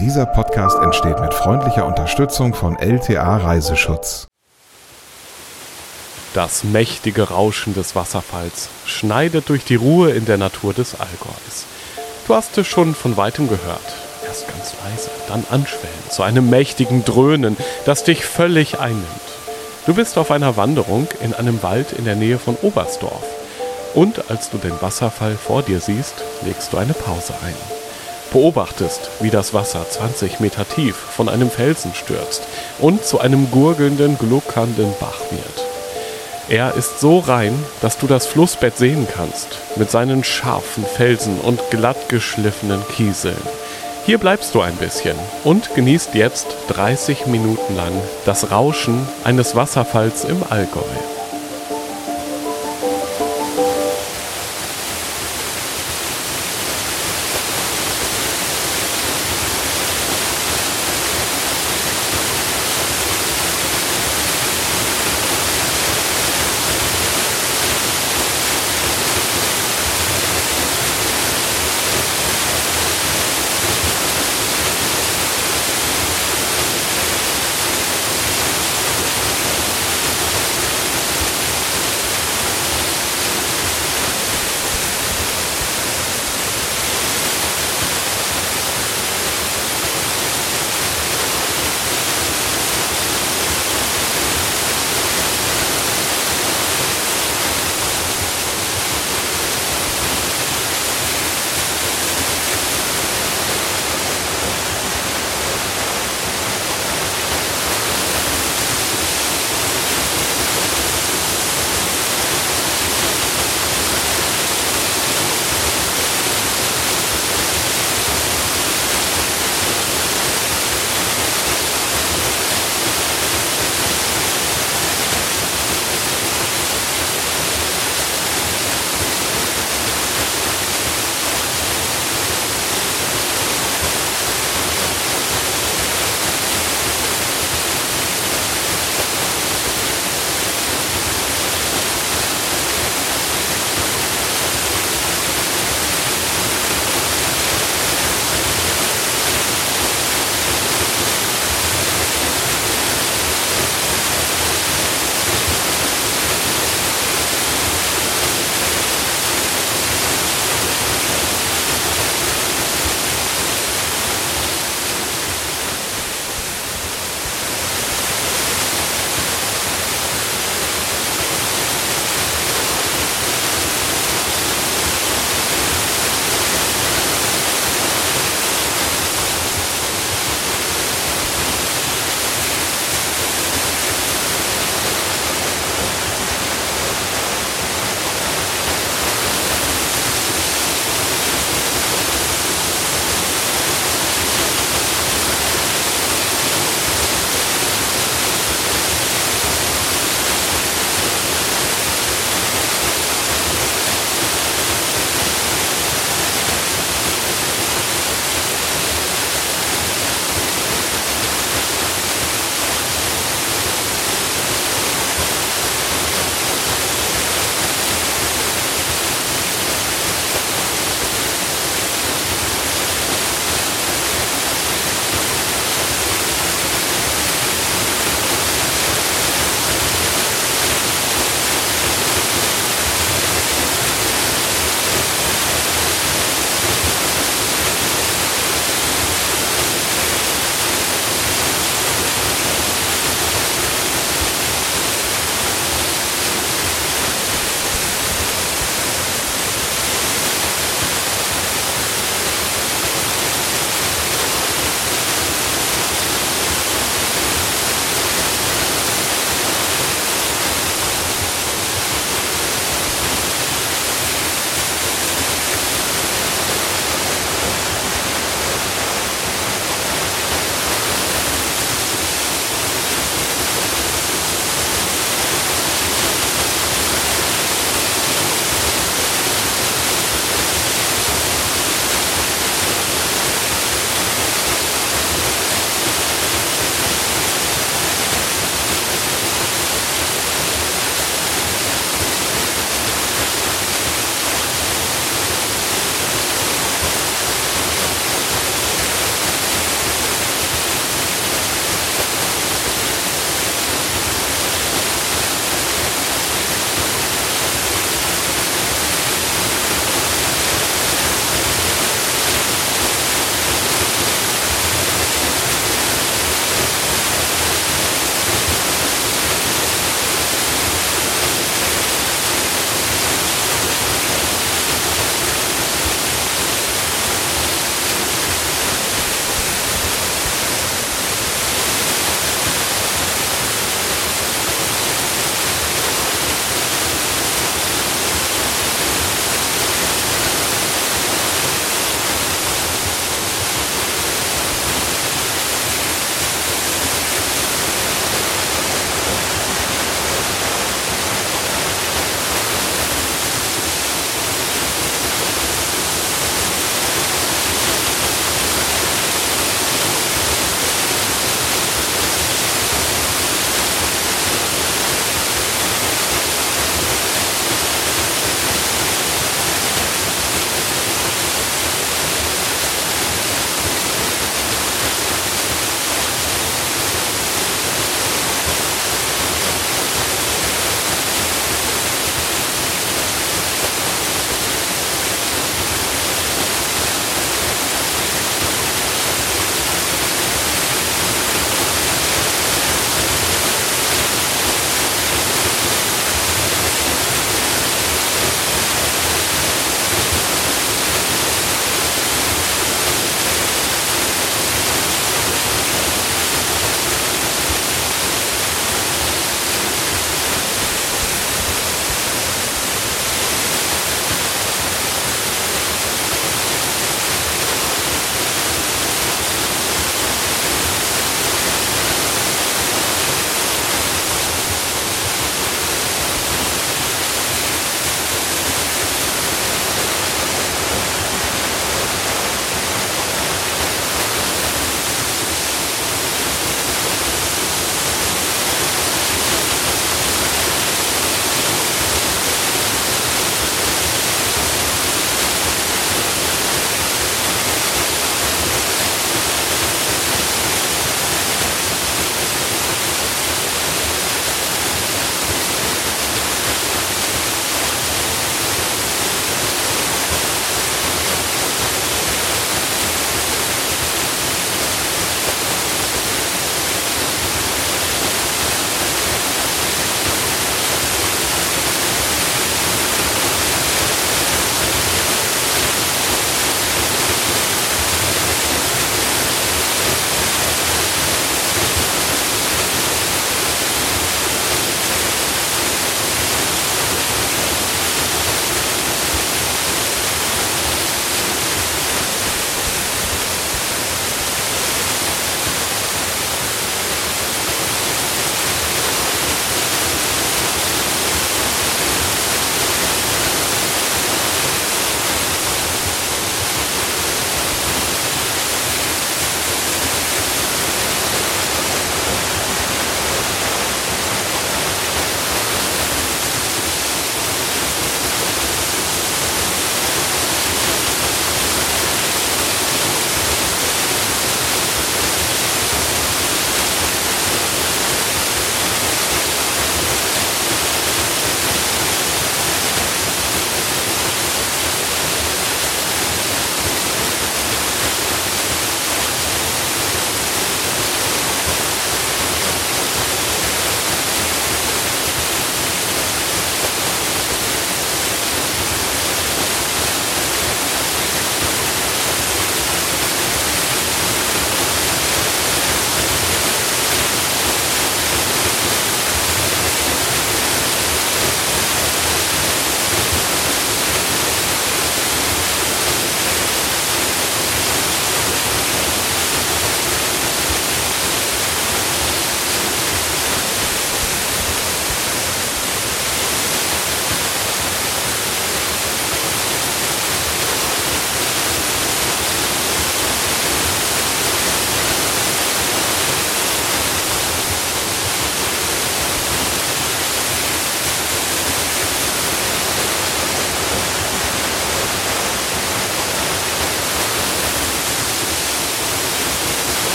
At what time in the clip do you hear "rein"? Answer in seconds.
37.18-37.52